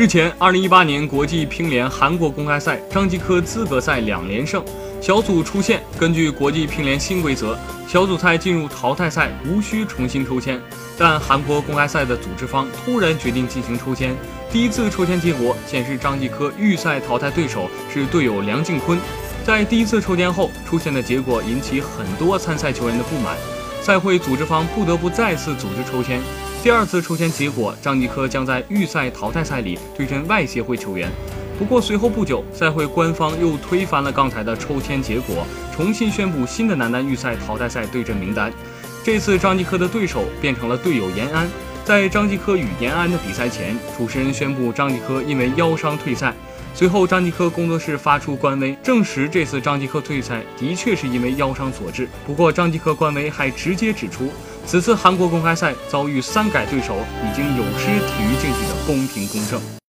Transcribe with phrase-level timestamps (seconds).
[0.00, 4.64] 日前，二零一八年国际乒联韩国公开赛张继科资格赛两连胜，
[4.98, 5.82] 小组出线。
[5.98, 7.54] 根据国际乒联新规则，
[7.86, 10.58] 小组赛进入淘汰赛无需重新抽签，
[10.96, 14.16] 但韩国公开赛的组织方突然决定进行抽签。
[14.50, 18.98] 第一次抽签结果显示，张继科预赛淘汰对手是队友梁靖昆。
[19.44, 23.36] 在第一次抽签后出现的结果引起很多参赛球员的不满，
[23.82, 26.20] 赛会组织方不得不再次组织抽签。
[26.62, 31.10] 第二次抽签结果，张继科将在预赛淘汰赛里对阵外协会球员。
[31.58, 38.52] 不过随后不久，赛会官方又推翻了刚才的抽签结果，重新宣布新的男单预赛淘汰赛对阵名单。
[39.02, 41.48] 这次张继科的对手变成了队友延安。
[41.84, 46.32] 在张继科与延安的比赛前，主持人宣布张继科因为腰伤退赛。
[46.72, 52.08] 随后，张继科工作室发出官微，证实这次张继科退赛的确是因为腰伤所致。
[52.24, 54.30] 不过，张继科官微还直接指出。
[54.64, 56.96] 此次韩国公开赛遭遇三改对手，
[57.28, 59.79] 已经有失体育竞技的公平公正。